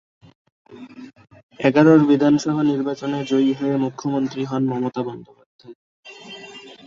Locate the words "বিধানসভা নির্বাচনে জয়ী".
2.09-3.51